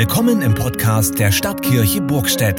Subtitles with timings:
[0.00, 2.58] Willkommen im Podcast der Stadtkirche Burgstedt.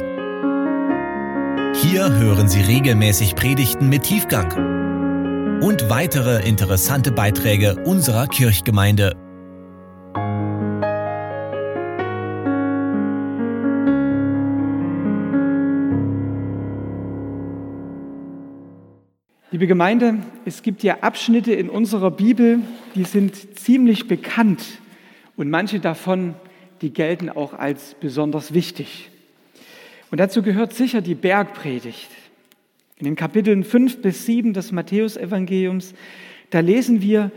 [1.82, 9.16] Hier hören Sie regelmäßig Predigten mit Tiefgang und weitere interessante Beiträge unserer Kirchgemeinde.
[19.50, 22.60] Liebe Gemeinde, es gibt ja Abschnitte in unserer Bibel,
[22.94, 24.64] die sind ziemlich bekannt
[25.38, 26.36] und manche davon
[26.82, 29.10] die gelten auch als besonders wichtig.
[30.10, 32.10] Und dazu gehört sicher die Bergpredigt.
[32.98, 35.94] In den Kapiteln 5 bis 7 des Matthäusevangeliums,
[36.50, 37.32] da lesen wir,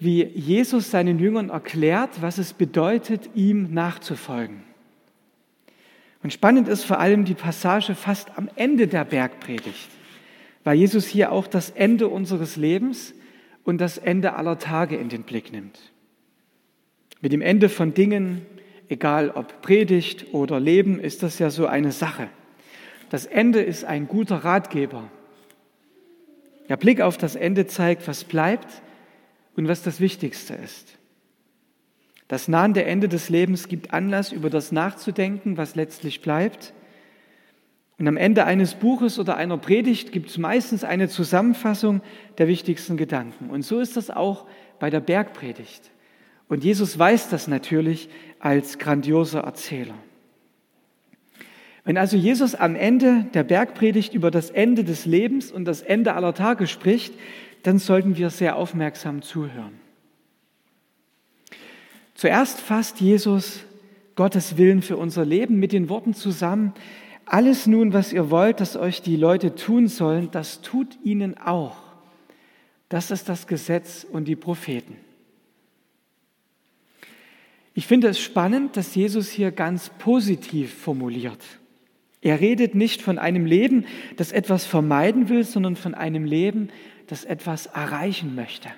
[0.00, 4.62] wie Jesus seinen Jüngern erklärt, was es bedeutet, ihm nachzufolgen.
[6.22, 9.88] Und spannend ist vor allem die Passage fast am Ende der Bergpredigt,
[10.64, 13.14] weil Jesus hier auch das Ende unseres Lebens
[13.64, 15.78] und das Ende aller Tage in den Blick nimmt.
[17.20, 18.42] Mit dem Ende von Dingen,
[18.88, 22.28] egal ob Predigt oder Leben, ist das ja so eine Sache.
[23.10, 25.10] Das Ende ist ein guter Ratgeber.
[26.68, 28.82] Der Blick auf das Ende zeigt, was bleibt
[29.56, 30.98] und was das Wichtigste ist.
[32.28, 36.74] Das nahende Ende des Lebens gibt Anlass, über das nachzudenken, was letztlich bleibt.
[37.98, 42.02] Und am Ende eines Buches oder einer Predigt gibt es meistens eine Zusammenfassung
[42.36, 43.48] der wichtigsten Gedanken.
[43.48, 44.46] Und so ist das auch
[44.78, 45.90] bei der Bergpredigt.
[46.48, 49.94] Und Jesus weiß das natürlich als grandioser Erzähler.
[51.84, 56.14] Wenn also Jesus am Ende der Bergpredigt über das Ende des Lebens und das Ende
[56.14, 57.14] aller Tage spricht,
[57.62, 59.72] dann sollten wir sehr aufmerksam zuhören.
[62.14, 63.60] Zuerst fasst Jesus
[64.16, 66.74] Gottes Willen für unser Leben mit den Worten zusammen,
[67.24, 71.76] alles nun, was ihr wollt, dass euch die Leute tun sollen, das tut ihnen auch.
[72.88, 74.96] Das ist das Gesetz und die Propheten.
[77.78, 81.38] Ich finde es spannend, dass Jesus hier ganz positiv formuliert.
[82.20, 83.84] Er redet nicht von einem Leben,
[84.16, 86.70] das etwas vermeiden will, sondern von einem Leben,
[87.06, 88.68] das etwas erreichen möchte.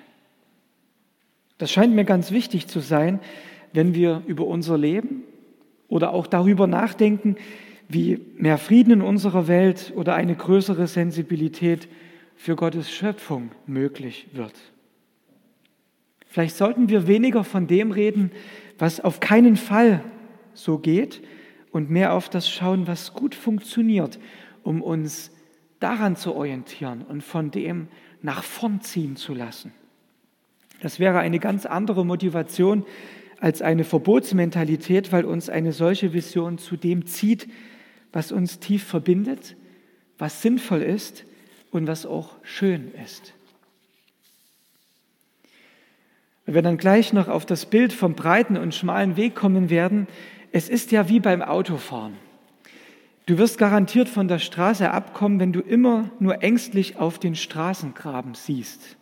[1.57, 3.19] Das scheint mir ganz wichtig zu sein,
[3.73, 5.23] wenn wir über unser Leben
[5.87, 7.37] oder auch darüber nachdenken,
[7.89, 11.87] wie mehr Frieden in unserer Welt oder eine größere Sensibilität
[12.35, 14.53] für Gottes Schöpfung möglich wird.
[16.27, 18.29] Vielleicht sollten wir weniger von dem reden,
[18.81, 20.03] was auf keinen Fall
[20.55, 21.21] so geht
[21.71, 24.17] und mehr auf das schauen, was gut funktioniert,
[24.63, 25.29] um uns
[25.79, 27.89] daran zu orientieren und von dem
[28.23, 29.71] nach vorn ziehen zu lassen.
[30.81, 32.83] Das wäre eine ganz andere Motivation
[33.39, 37.47] als eine Verbotsmentalität, weil uns eine solche Vision zu dem zieht,
[38.11, 39.57] was uns tief verbindet,
[40.17, 41.25] was sinnvoll ist
[41.69, 43.35] und was auch schön ist.
[46.45, 50.07] Wenn wir dann gleich noch auf das Bild vom breiten und schmalen Weg kommen werden,
[50.51, 52.17] es ist ja wie beim Autofahren.
[53.25, 58.33] Du wirst garantiert von der Straße abkommen, wenn du immer nur ängstlich auf den Straßengraben
[58.33, 58.97] siehst.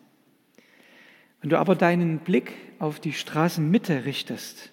[1.41, 4.71] Wenn du aber deinen Blick auf die Straßenmitte richtest,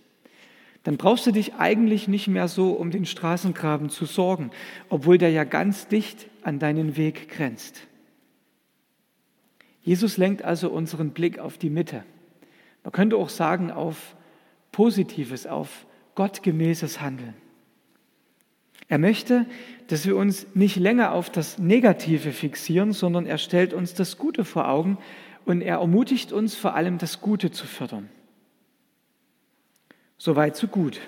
[0.82, 4.50] dann brauchst du dich eigentlich nicht mehr so um den Straßengraben zu sorgen,
[4.88, 7.86] obwohl der ja ganz dicht an deinen Weg grenzt.
[9.82, 12.04] Jesus lenkt also unseren Blick auf die Mitte.
[12.86, 14.14] Man könnte auch sagen auf
[14.70, 17.34] positives, auf gottgemäßes Handeln.
[18.86, 19.44] Er möchte,
[19.88, 24.44] dass wir uns nicht länger auf das Negative fixieren, sondern er stellt uns das Gute
[24.44, 24.98] vor Augen
[25.44, 28.08] und er ermutigt uns vor allem, das Gute zu fördern.
[30.16, 31.00] Soweit, so gut.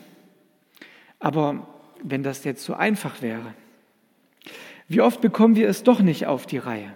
[1.20, 1.68] Aber
[2.02, 3.54] wenn das jetzt so einfach wäre,
[4.88, 6.92] wie oft bekommen wir es doch nicht auf die Reihe?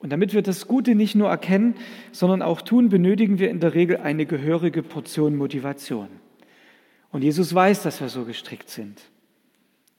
[0.00, 1.74] Und damit wir das Gute nicht nur erkennen,
[2.10, 6.08] sondern auch tun, benötigen wir in der Regel eine gehörige Portion Motivation.
[7.12, 9.02] Und Jesus weiß, dass wir so gestrickt sind.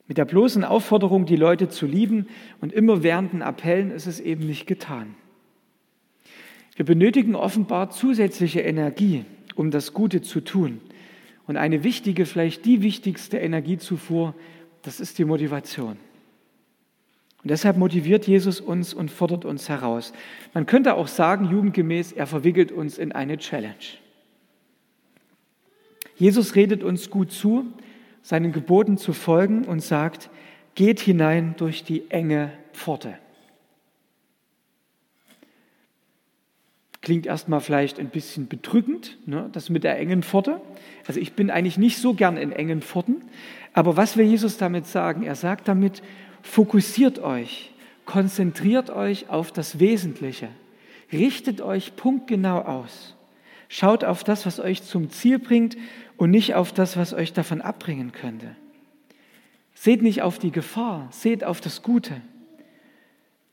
[0.07, 2.28] Mit der bloßen Aufforderung, die Leute zu lieben
[2.59, 5.16] und immerwährenden Appellen ist es eben nicht getan.
[6.75, 10.81] Wir benötigen offenbar zusätzliche Energie, um das Gute zu tun.
[11.46, 14.34] Und eine wichtige, vielleicht die wichtigste Energiezufuhr,
[14.81, 15.97] das ist die Motivation.
[17.43, 20.14] Und deshalb motiviert Jesus uns und fordert uns heraus.
[20.53, 23.76] Man könnte auch sagen, jugendgemäß, er verwickelt uns in eine Challenge.
[26.16, 27.66] Jesus redet uns gut zu,
[28.22, 30.29] seinen Geboten zu folgen und sagt,
[30.76, 33.17] geht hinein durch die enge Pforte.
[37.02, 40.61] Klingt erstmal vielleicht ein bisschen bedrückend, ne, das mit der engen Pforte.
[41.08, 43.23] Also ich bin eigentlich nicht so gern in engen Pforten.
[43.73, 45.23] Aber was will Jesus damit sagen?
[45.23, 46.03] Er sagt damit,
[46.41, 47.72] Fokussiert euch,
[48.05, 50.49] konzentriert euch auf das Wesentliche,
[51.11, 53.16] richtet euch punktgenau aus,
[53.73, 55.78] Schaut auf das, was euch zum Ziel bringt
[56.17, 58.53] und nicht auf das, was euch davon abbringen könnte.
[59.73, 62.20] Seht nicht auf die Gefahr, seht auf das Gute.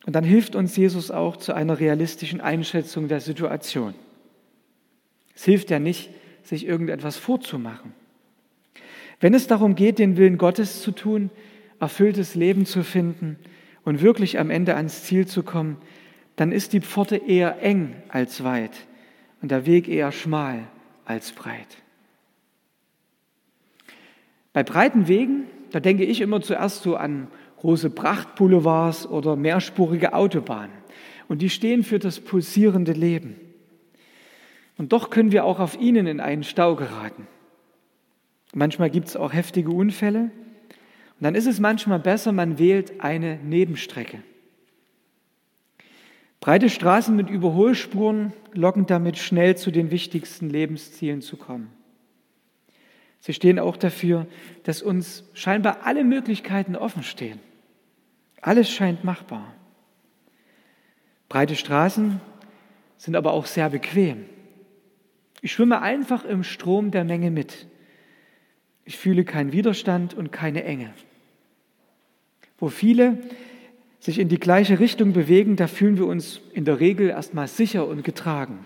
[0.07, 3.95] Und dann hilft uns Jesus auch zu einer realistischen Einschätzung der Situation.
[5.37, 6.11] Es hilft ja nicht,
[6.43, 7.95] sich irgendetwas vorzumachen.
[9.21, 11.31] Wenn es darum geht, den Willen Gottes zu tun,
[11.81, 13.39] erfülltes Leben zu finden
[13.85, 15.77] und wirklich am Ende ans Ziel zu kommen,
[16.37, 18.87] dann ist die Pforte eher eng als weit
[19.43, 20.65] und der Weg eher schmal
[21.05, 21.79] als breit.
[24.53, 27.29] Bei breiten Wegen, da denke ich immer zuerst so an
[27.59, 30.73] große Prachtboulevards oder mehrspurige Autobahnen.
[31.29, 33.37] Und die stehen für das pulsierende Leben.
[34.79, 37.27] Und doch können wir auch auf ihnen in einen Stau geraten.
[38.55, 40.31] Manchmal gibt es auch heftige Unfälle.
[41.19, 44.23] Und dann ist es manchmal besser, man wählt eine Nebenstrecke.
[46.41, 51.71] Breite Straßen mit Überholspuren locken damit schnell zu den wichtigsten Lebenszielen zu kommen.
[53.21, 54.29] Sie stehen auch dafür,
[54.63, 57.41] dass uns scheinbar alle Möglichkeiten offen stehen.
[58.41, 59.53] Alles scheint machbar.
[61.29, 62.21] Breite Straßen
[62.97, 64.25] sind aber auch sehr bequem.
[65.41, 67.67] Ich schwimme einfach im Strom der Menge mit.
[68.85, 70.95] Ich fühle keinen Widerstand und keine Enge.
[72.59, 73.19] Wo viele
[74.01, 77.87] sich in die gleiche Richtung bewegen, da fühlen wir uns in der Regel erstmal sicher
[77.87, 78.65] und getragen.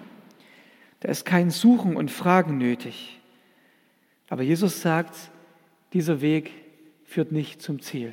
[1.00, 3.18] Da ist kein Suchen und Fragen nötig.
[4.28, 5.14] Aber Jesus sagt,
[5.92, 6.52] dieser Weg
[7.04, 8.12] führt nicht zum Ziel.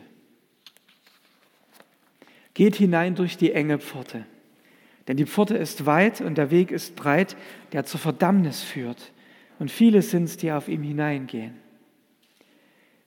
[2.54, 4.26] Geht hinein durch die enge Pforte.
[5.08, 7.38] Denn die Pforte ist weit und der Weg ist breit,
[7.72, 9.12] der zur Verdammnis führt.
[9.60, 11.54] Und viele sind es, die auf ihm hineingehen.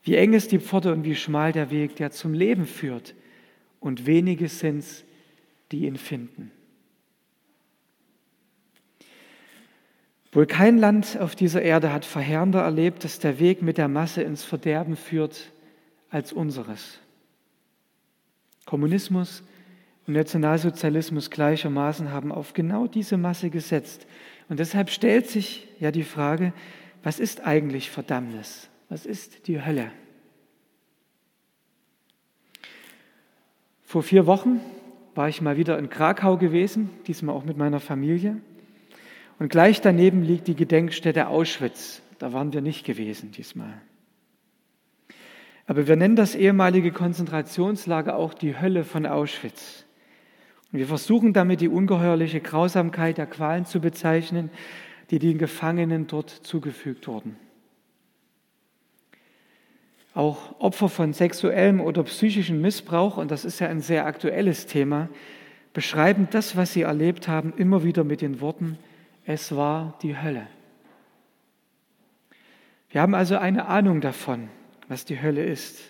[0.03, 3.15] Wie eng ist die Pforte und wie schmal der Weg, der zum Leben führt.
[3.81, 5.05] Und wenige sind es,
[5.71, 6.51] die ihn finden.
[10.33, 14.23] Wohl kein Land auf dieser Erde hat verheerender erlebt, dass der Weg mit der Masse
[14.23, 15.53] ins Verderben führt
[16.11, 16.99] als unseres.
[18.65, 19.43] Kommunismus
[20.07, 24.07] und Nationalsozialismus gleichermaßen haben auf genau diese Masse gesetzt.
[24.49, 26.53] Und deshalb stellt sich ja die Frage,
[27.03, 28.69] was ist eigentlich Verdammnis?
[28.93, 29.91] Was ist die Hölle?
[33.85, 34.61] Vor vier Wochen
[35.15, 38.37] war ich mal wieder in Krakau gewesen, diesmal auch mit meiner Familie.
[39.39, 42.03] Und gleich daneben liegt die Gedenkstätte Auschwitz.
[42.19, 43.81] Da waren wir nicht gewesen diesmal.
[45.67, 49.87] Aber wir nennen das ehemalige Konzentrationslager auch die Hölle von Auschwitz.
[50.71, 54.51] Und wir versuchen damit die ungeheuerliche Grausamkeit der Qualen zu bezeichnen,
[55.09, 57.39] die den Gefangenen dort zugefügt wurden.
[60.15, 65.09] Auch Opfer von sexuellem oder psychischem Missbrauch, und das ist ja ein sehr aktuelles Thema,
[65.73, 68.79] beschreiben das, was sie erlebt haben, immer wieder mit den Worten,
[69.25, 70.47] es war die Hölle.
[72.91, 74.51] Wir haben also eine Ahnung davon,
[74.89, 75.81] was die Hölle ist.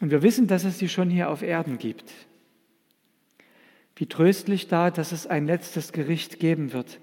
[0.00, 2.12] Und wir wissen, dass es sie schon hier auf Erden gibt.
[3.96, 7.00] Wie tröstlich da, dass es ein letztes Gericht geben wird,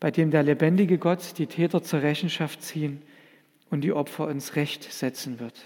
[0.00, 3.00] bei dem der lebendige Gott die Täter zur Rechenschaft ziehen
[3.70, 5.60] und die Opfer ins Recht setzen wird.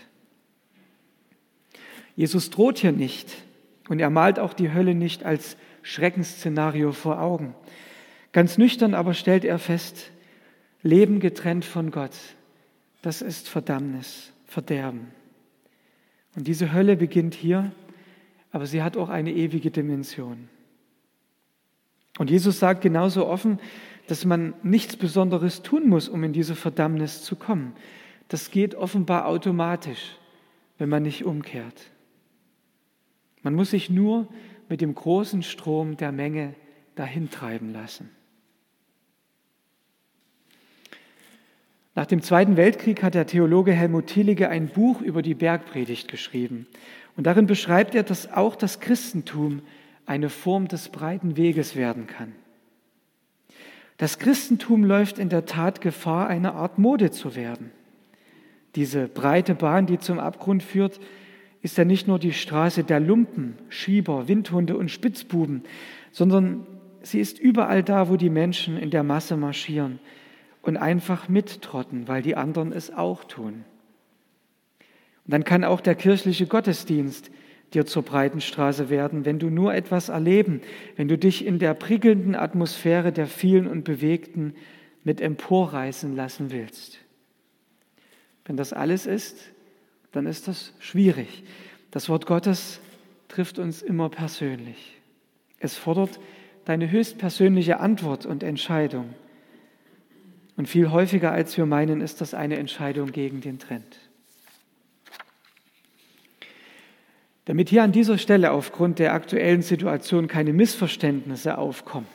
[2.16, 3.32] Jesus droht hier nicht
[3.88, 7.54] und er malt auch die Hölle nicht als Schreckensszenario vor Augen.
[8.32, 10.10] Ganz nüchtern aber stellt er fest,
[10.82, 12.14] Leben getrennt von Gott,
[13.02, 15.08] das ist Verdammnis, Verderben.
[16.36, 17.72] Und diese Hölle beginnt hier,
[18.52, 20.48] aber sie hat auch eine ewige Dimension.
[22.18, 23.58] Und Jesus sagt genauso offen,
[24.10, 27.74] dass man nichts Besonderes tun muss, um in diese Verdammnis zu kommen.
[28.26, 30.16] Das geht offenbar automatisch,
[30.78, 31.92] wenn man nicht umkehrt.
[33.42, 34.26] Man muss sich nur
[34.68, 36.54] mit dem großen Strom der Menge
[36.96, 38.10] dahintreiben lassen.
[41.94, 46.66] Nach dem Zweiten Weltkrieg hat der Theologe Helmut Thielige ein Buch über die Bergpredigt geschrieben.
[47.16, 49.62] Und darin beschreibt er, dass auch das Christentum
[50.04, 52.34] eine Form des breiten Weges werden kann.
[54.00, 57.70] Das Christentum läuft in der Tat Gefahr, eine Art Mode zu werden.
[58.74, 60.98] Diese breite Bahn, die zum Abgrund führt,
[61.60, 65.64] ist ja nicht nur die Straße der Lumpen, Schieber, Windhunde und Spitzbuben,
[66.12, 66.66] sondern
[67.02, 69.98] sie ist überall da, wo die Menschen in der Masse marschieren
[70.62, 73.66] und einfach mittrotten, weil die anderen es auch tun.
[75.26, 77.30] Und dann kann auch der kirchliche Gottesdienst
[77.74, 80.60] dir zur breiten Straße werden, wenn du nur etwas erleben,
[80.96, 84.54] wenn du dich in der prickelnden Atmosphäre der vielen und Bewegten
[85.04, 86.98] mit emporreißen lassen willst.
[88.44, 89.52] Wenn das alles ist,
[90.12, 91.44] dann ist das schwierig.
[91.90, 92.80] Das Wort Gottes
[93.28, 95.00] trifft uns immer persönlich.
[95.58, 96.18] Es fordert
[96.64, 99.14] deine höchstpersönliche Antwort und Entscheidung.
[100.56, 104.09] Und viel häufiger, als wir meinen, ist das eine Entscheidung gegen den Trend.
[107.46, 112.06] Damit hier an dieser Stelle aufgrund der aktuellen Situation keine Missverständnisse aufkommen.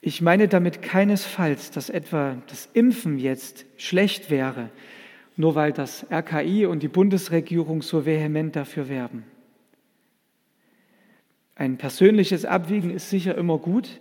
[0.00, 4.68] Ich meine damit keinesfalls, dass etwa das Impfen jetzt schlecht wäre,
[5.36, 9.24] nur weil das RKI und die Bundesregierung so vehement dafür werben.
[11.56, 14.00] Ein persönliches Abwiegen ist sicher immer gut,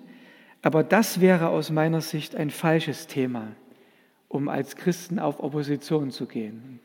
[0.62, 3.54] aber das wäre aus meiner Sicht ein falsches Thema,
[4.28, 6.64] um als Christen auf Opposition zu gehen.
[6.68, 6.80] Und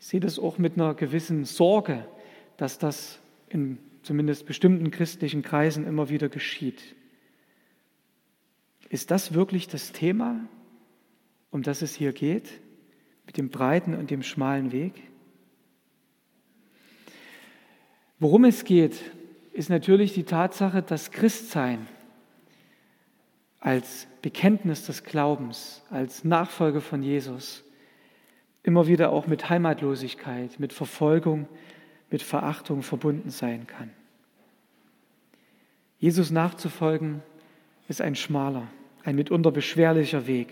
[0.00, 2.04] ich sehe das auch mit einer gewissen Sorge,
[2.58, 6.94] dass das in zumindest bestimmten christlichen Kreisen immer wieder geschieht.
[8.90, 10.40] Ist das wirklich das Thema,
[11.50, 12.50] um das es hier geht,
[13.26, 14.94] mit dem breiten und dem schmalen Weg?
[18.18, 19.00] Worum es geht,
[19.52, 21.86] ist natürlich die Tatsache, dass Christsein
[23.60, 27.64] als Bekenntnis des Glaubens, als Nachfolger von Jesus
[28.62, 31.48] immer wieder auch mit Heimatlosigkeit, mit Verfolgung,
[32.10, 33.90] mit Verachtung verbunden sein kann.
[35.98, 37.22] Jesus nachzufolgen
[37.88, 38.68] ist ein schmaler,
[39.04, 40.48] ein mitunter beschwerlicher Weg.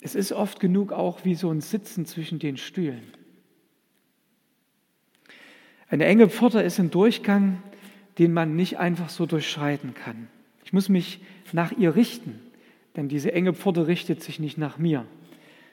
[0.00, 3.12] Es ist oft genug auch wie so ein Sitzen zwischen den Stühlen.
[5.88, 7.62] Eine enge Pforte ist ein Durchgang,
[8.18, 10.28] den man nicht einfach so durchschreiten kann.
[10.64, 11.20] Ich muss mich
[11.52, 12.40] nach ihr richten,
[12.96, 15.06] denn diese enge Pforte richtet sich nicht nach mir.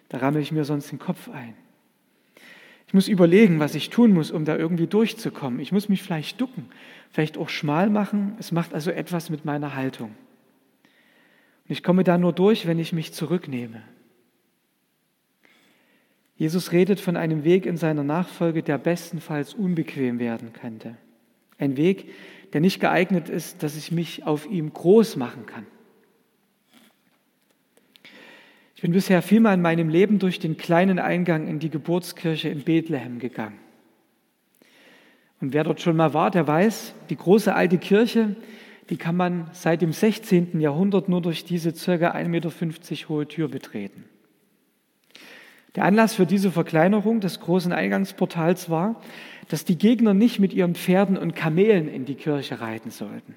[0.10, 1.54] Da rammel ich mir sonst den Kopf ein.
[2.88, 5.60] Ich muss überlegen, was ich tun muss, um da irgendwie durchzukommen.
[5.60, 6.70] Ich muss mich vielleicht ducken,
[7.12, 8.36] vielleicht auch schmal machen.
[8.39, 10.15] Es macht also etwas mit meiner Haltung.
[11.67, 13.82] Und ich komme da nur durch, wenn ich mich zurücknehme.
[16.38, 20.96] Jesus redet von einem Weg in seiner Nachfolge, der bestenfalls unbequem werden könnte.
[21.58, 22.12] Ein Weg,
[22.53, 25.65] der nicht geeignet ist, dass ich mich auf ihm groß machen kann.
[28.77, 32.62] Ich bin bisher vielmal in meinem Leben durch den kleinen Eingang in die Geburtskirche in
[32.62, 33.57] Bethlehem gegangen.
[35.41, 38.36] Und wer dort schon mal war, der weiß, die große alte Kirche,
[38.91, 40.60] die kann man seit dem 16.
[40.60, 42.51] Jahrhundert nur durch diese circa 1,50 Meter
[43.10, 44.05] hohe Tür betreten.
[45.74, 49.01] Der Anlass für diese Verkleinerung des großen Eingangsportals war,
[49.48, 53.34] dass die Gegner nicht mit ihren Pferden und Kamelen in die Kirche reiten sollten.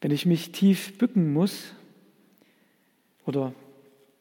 [0.00, 1.74] Wenn ich mich tief bücken muss
[3.28, 3.52] oder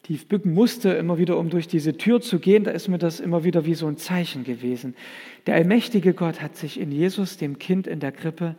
[0.04, 3.20] tief bücken musste, immer wieder, um durch diese Tür zu gehen, da ist mir das
[3.20, 4.96] immer wieder wie so ein Zeichen gewesen.
[5.48, 8.56] Der allmächtige Gott hat sich in Jesus, dem Kind in der Krippe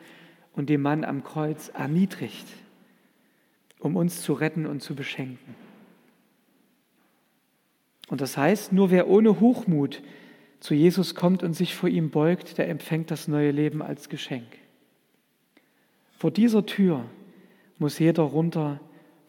[0.54, 2.46] und dem Mann am Kreuz erniedrigt,
[3.78, 5.54] um uns zu retten und zu beschenken.
[8.08, 10.02] Und das heißt, nur wer ohne Hochmut
[10.60, 14.48] zu Jesus kommt und sich vor ihm beugt, der empfängt das neue Leben als Geschenk.
[16.18, 17.04] Vor dieser Tür
[17.78, 18.80] muss jeder runter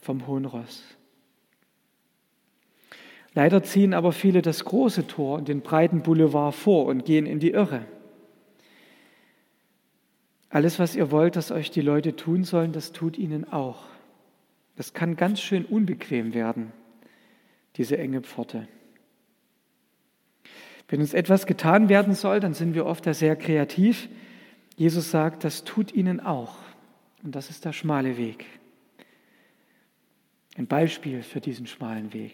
[0.02, 0.98] vom hohen Ross.
[3.34, 7.40] Leider ziehen aber viele das große Tor und den breiten Boulevard vor und gehen in
[7.40, 7.86] die Irre.
[10.50, 13.84] Alles, was ihr wollt, dass euch die Leute tun sollen, das tut ihnen auch.
[14.76, 16.72] Das kann ganz schön unbequem werden
[17.76, 18.68] diese enge Pforte.
[20.90, 24.10] Wenn uns etwas getan werden soll, dann sind wir oft da sehr kreativ.
[24.76, 26.58] Jesus sagt, das tut ihnen auch.
[27.24, 28.46] Und das ist der schmale Weg.
[30.58, 32.34] Ein Beispiel für diesen schmalen Weg.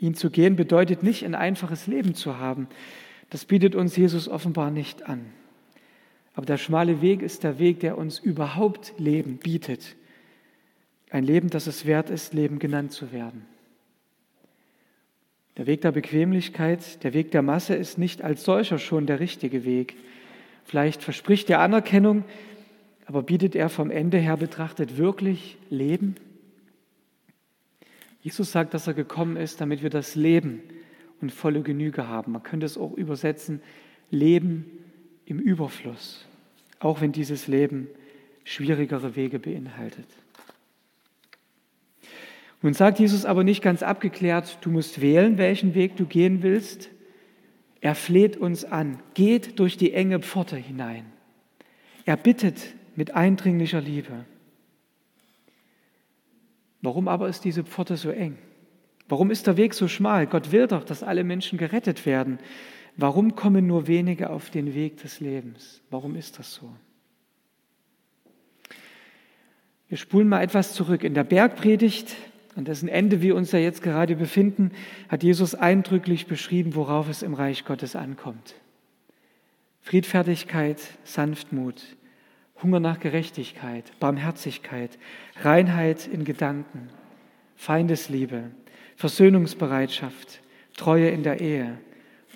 [0.00, 2.68] Ihn zu gehen bedeutet nicht, ein einfaches Leben zu haben.
[3.30, 5.26] Das bietet uns Jesus offenbar nicht an.
[6.34, 9.96] Aber der schmale Weg ist der Weg, der uns überhaupt Leben bietet.
[11.10, 13.46] Ein Leben, das es wert ist, Leben genannt zu werden.
[15.56, 19.64] Der Weg der Bequemlichkeit, der Weg der Masse ist nicht als solcher schon der richtige
[19.64, 19.96] Weg.
[20.64, 22.24] Vielleicht verspricht er Anerkennung,
[23.06, 26.16] aber bietet er vom Ende her betrachtet wirklich Leben?
[28.26, 30.60] Jesus sagt, dass er gekommen ist, damit wir das Leben
[31.20, 32.32] und volle Genüge haben.
[32.32, 33.62] Man könnte es auch übersetzen,
[34.10, 34.64] Leben
[35.26, 36.26] im Überfluss,
[36.80, 37.86] auch wenn dieses Leben
[38.42, 40.08] schwierigere Wege beinhaltet.
[42.62, 46.90] Nun sagt Jesus aber nicht ganz abgeklärt, du musst wählen, welchen Weg du gehen willst.
[47.80, 51.04] Er fleht uns an, geht durch die enge Pforte hinein.
[52.06, 54.24] Er bittet mit eindringlicher Liebe.
[56.86, 58.38] Warum aber ist diese Pforte so eng?
[59.08, 60.28] Warum ist der Weg so schmal?
[60.28, 62.38] Gott will doch, dass alle Menschen gerettet werden.
[62.96, 65.82] Warum kommen nur wenige auf den Weg des Lebens?
[65.90, 66.72] Warum ist das so?
[69.88, 71.02] Wir spulen mal etwas zurück.
[71.02, 72.14] In der Bergpredigt
[72.54, 74.70] an dessen Ende wir uns ja jetzt gerade befinden,
[75.08, 78.54] hat Jesus eindrücklich beschrieben, worauf es im Reich Gottes ankommt.
[79.80, 81.95] Friedfertigkeit, Sanftmut,
[82.62, 84.98] Hunger nach Gerechtigkeit, Barmherzigkeit,
[85.42, 86.88] Reinheit in Gedanken,
[87.56, 88.50] Feindesliebe,
[88.96, 90.40] Versöhnungsbereitschaft,
[90.76, 91.78] Treue in der Ehe,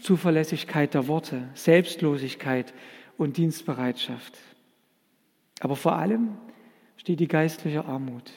[0.03, 2.73] Zuverlässigkeit der Worte, Selbstlosigkeit
[3.17, 4.39] und Dienstbereitschaft.
[5.61, 6.37] Aber vor allem
[6.97, 8.33] steht die geistliche Armut.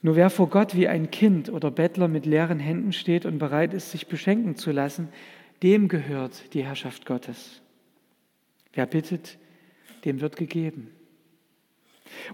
[0.00, 3.74] Nur wer vor Gott wie ein Kind oder Bettler mit leeren Händen steht und bereit
[3.74, 5.08] ist, sich beschenken zu lassen,
[5.62, 7.60] dem gehört die Herrschaft Gottes.
[8.72, 9.38] Wer bittet,
[10.04, 10.90] dem wird gegeben.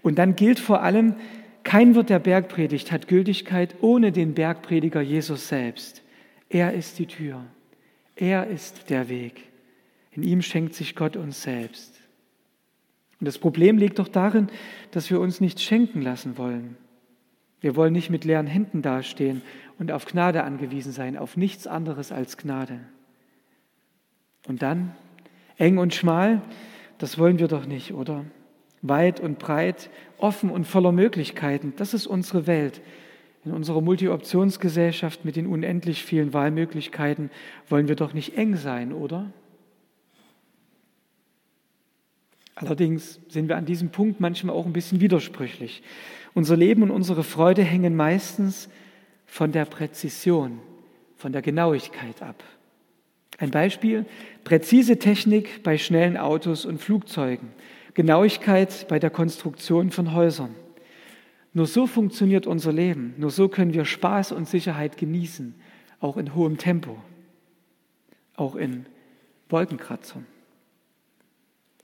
[0.03, 1.17] Und dann gilt vor allem,
[1.63, 6.03] kein Wort der Bergpredigt hat Gültigkeit ohne den Bergprediger Jesus selbst.
[6.49, 7.45] Er ist die Tür.
[8.17, 9.49] Er ist der Weg.
[10.13, 11.99] In ihm schenkt sich Gott uns selbst.
[13.19, 14.49] Und das Problem liegt doch darin,
[14.91, 16.77] dass wir uns nichts schenken lassen wollen.
[17.61, 19.41] Wir wollen nicht mit leeren Händen dastehen
[19.79, 22.79] und auf Gnade angewiesen sein, auf nichts anderes als Gnade.
[24.47, 24.95] Und dann,
[25.57, 26.43] eng und schmal,
[27.05, 28.25] das wollen wir doch nicht, oder?
[28.81, 32.81] Weit und breit, offen und voller Möglichkeiten, das ist unsere Welt.
[33.45, 37.31] In unserer Multi-Optionsgesellschaft mit den unendlich vielen Wahlmöglichkeiten
[37.69, 39.31] wollen wir doch nicht eng sein, oder?
[42.55, 45.83] Allerdings sind wir an diesem Punkt manchmal auch ein bisschen widersprüchlich.
[46.33, 48.71] Unser Leben und unsere Freude hängen meistens
[49.27, 50.59] von der Präzision,
[51.19, 52.43] von der Genauigkeit ab.
[53.39, 54.07] Ein Beispiel,
[54.45, 57.49] präzise Technik bei schnellen Autos und Flugzeugen,
[57.95, 60.55] Genauigkeit bei der Konstruktion von Häusern.
[61.53, 65.55] Nur so funktioniert unser Leben, nur so können wir Spaß und Sicherheit genießen,
[66.01, 66.99] auch in hohem Tempo,
[68.37, 68.87] auch in
[69.49, 70.27] Wolkenkratzern.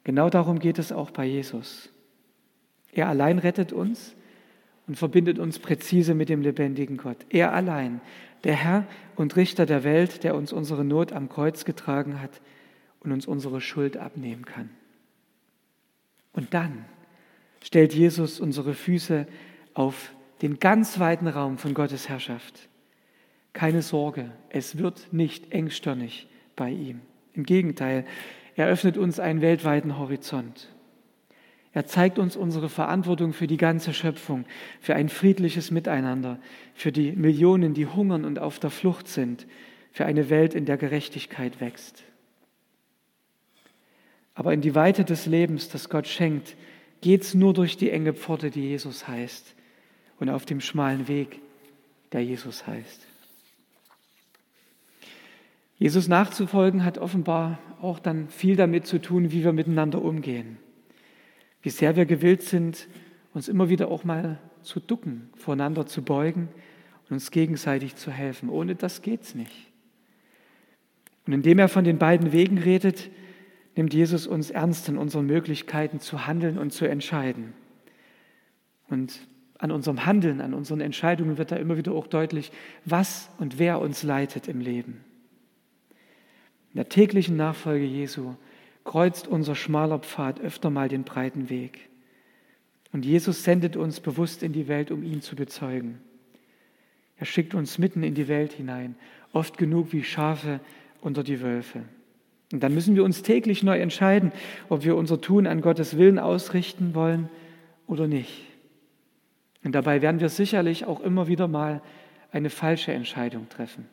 [0.03, 1.91] Genau darum geht es auch bei Jesus.
[2.93, 4.17] Er allein rettet uns
[4.89, 7.19] und verbindet uns präzise mit dem lebendigen Gott.
[7.29, 8.01] Er allein
[8.45, 12.41] der Herr und Richter der Welt, der uns unsere Not am Kreuz getragen hat
[13.01, 14.71] und uns unsere Schuld abnehmen kann.
[16.33, 16.85] Und dann
[17.63, 19.27] stellt Jesus unsere Füße
[19.75, 22.69] auf den ganz weiten Raum von Gottes Herrschaft.
[23.53, 27.01] Keine Sorge, es wird nicht engstirnig bei ihm.
[27.35, 28.07] Im Gegenteil,
[28.55, 30.69] er öffnet uns einen weltweiten Horizont.
[31.73, 34.45] Er zeigt uns unsere Verantwortung für die ganze Schöpfung,
[34.81, 36.41] für ein friedliches Miteinander,
[36.75, 39.47] für die Millionen, die hungern und auf der Flucht sind,
[39.93, 42.03] für eine Welt, in der Gerechtigkeit wächst.
[44.35, 46.57] Aber in die Weite des Lebens, das Gott schenkt,
[47.03, 49.55] geht es nur durch die enge Pforte, die Jesus heißt,
[50.19, 51.41] und auf dem schmalen Weg,
[52.13, 53.07] der Jesus heißt.
[55.79, 60.59] Jesus nachzufolgen hat offenbar auch dann viel damit zu tun, wie wir miteinander umgehen
[61.63, 62.89] wie sehr wir gewillt sind,
[63.33, 66.49] uns immer wieder auch mal zu ducken, voneinander zu beugen
[67.05, 68.49] und uns gegenseitig zu helfen.
[68.49, 69.71] Ohne das geht es nicht.
[71.27, 73.11] Und indem er von den beiden Wegen redet,
[73.77, 77.53] nimmt Jesus uns ernst in unseren Möglichkeiten zu handeln und zu entscheiden.
[78.89, 79.27] Und
[79.59, 82.51] an unserem Handeln, an unseren Entscheidungen wird da immer wieder auch deutlich,
[82.85, 85.05] was und wer uns leitet im Leben.
[86.73, 88.35] In der täglichen Nachfolge Jesu
[88.91, 91.89] kreuzt unser schmaler Pfad öfter mal den breiten Weg.
[92.91, 96.01] Und Jesus sendet uns bewusst in die Welt, um ihn zu bezeugen.
[97.17, 98.97] Er schickt uns mitten in die Welt hinein,
[99.33, 100.59] oft genug wie Schafe
[101.01, 101.85] unter die Wölfe.
[102.53, 104.33] Und dann müssen wir uns täglich neu entscheiden,
[104.69, 107.29] ob wir unser Tun an Gottes Willen ausrichten wollen
[107.87, 108.43] oder nicht.
[109.63, 111.81] Und dabei werden wir sicherlich auch immer wieder mal
[112.33, 113.87] eine falsche Entscheidung treffen.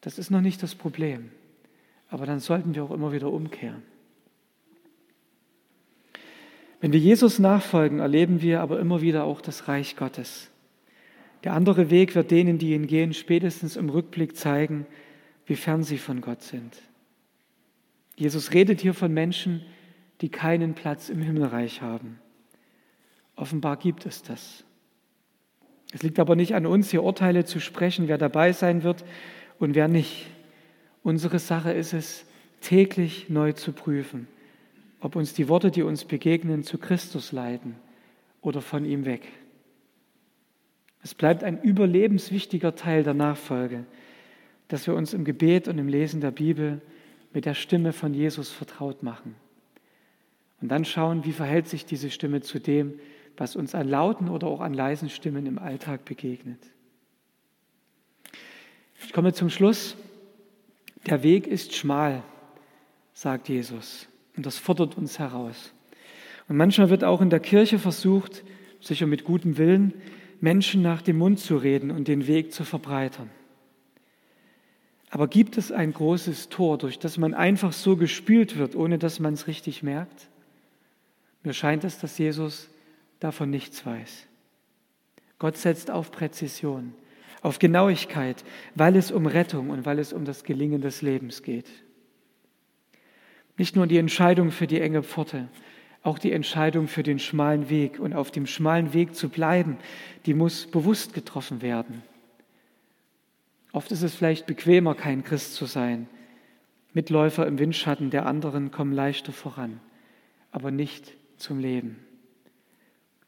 [0.00, 1.32] Das ist noch nicht das Problem.
[2.08, 3.82] Aber dann sollten wir auch immer wieder umkehren.
[6.86, 10.52] Wenn wir Jesus nachfolgen, erleben wir aber immer wieder auch das Reich Gottes.
[11.42, 14.86] Der andere Weg wird denen, die ihn gehen, spätestens im Rückblick zeigen,
[15.46, 16.80] wie fern sie von Gott sind.
[18.14, 19.62] Jesus redet hier von Menschen,
[20.20, 22.20] die keinen Platz im Himmelreich haben.
[23.34, 24.62] Offenbar gibt es das.
[25.90, 29.04] Es liegt aber nicht an uns, hier Urteile zu sprechen, wer dabei sein wird
[29.58, 30.28] und wer nicht.
[31.02, 32.26] Unsere Sache ist es,
[32.60, 34.28] täglich neu zu prüfen
[35.06, 37.76] ob uns die Worte, die uns begegnen, zu Christus leiten
[38.40, 39.28] oder von ihm weg.
[41.00, 43.84] Es bleibt ein überlebenswichtiger Teil der Nachfolge,
[44.66, 46.82] dass wir uns im Gebet und im Lesen der Bibel
[47.32, 49.36] mit der Stimme von Jesus vertraut machen.
[50.60, 52.98] Und dann schauen, wie verhält sich diese Stimme zu dem,
[53.36, 56.58] was uns an lauten oder auch an leisen Stimmen im Alltag begegnet.
[59.04, 59.96] Ich komme zum Schluss.
[61.06, 62.24] Der Weg ist schmal,
[63.12, 64.08] sagt Jesus.
[64.36, 65.72] Und das fordert uns heraus.
[66.48, 68.44] Und manchmal wird auch in der Kirche versucht,
[68.80, 69.94] sicher mit gutem Willen,
[70.40, 73.30] Menschen nach dem Mund zu reden und den Weg zu verbreitern.
[75.10, 79.18] Aber gibt es ein großes Tor, durch das man einfach so gespült wird, ohne dass
[79.18, 80.28] man es richtig merkt?
[81.42, 82.68] Mir scheint es, dass Jesus
[83.20, 84.26] davon nichts weiß.
[85.38, 86.92] Gott setzt auf Präzision,
[87.40, 88.44] auf Genauigkeit,
[88.74, 91.70] weil es um Rettung und weil es um das Gelingen des Lebens geht.
[93.58, 95.48] Nicht nur die Entscheidung für die enge Pforte,
[96.02, 99.78] auch die Entscheidung für den schmalen Weg und auf dem schmalen Weg zu bleiben,
[100.26, 102.02] die muss bewusst getroffen werden.
[103.72, 106.08] Oft ist es vielleicht bequemer, kein Christ zu sein.
[106.92, 109.80] Mitläufer im Windschatten der anderen kommen leichter voran,
[110.50, 111.98] aber nicht zum Leben.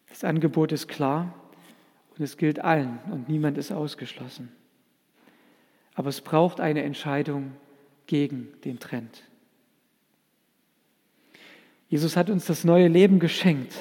[0.08, 1.34] Das Angebot ist klar
[2.16, 4.50] und es gilt allen und niemand ist ausgeschlossen.
[5.94, 7.52] Aber es braucht eine Entscheidung
[8.06, 9.27] gegen den Trend.
[11.88, 13.74] Jesus hat uns das neue Leben geschenkt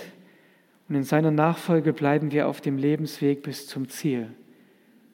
[0.87, 4.33] und in seiner Nachfolge bleiben wir auf dem Lebensweg bis zum Ziel,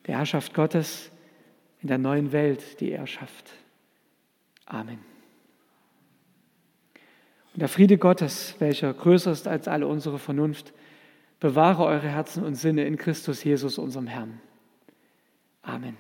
[0.06, 1.10] der Herrschaft Gottes
[1.82, 3.52] in der neuen Welt, die er schafft.
[4.66, 5.00] Amen.
[7.54, 10.74] Und der Friede Gottes, welcher größer ist als alle unsere Vernunft,
[11.40, 14.40] bewahre eure Herzen und Sinne in Christus Jesus, unserem Herrn.
[15.62, 15.98] Amen.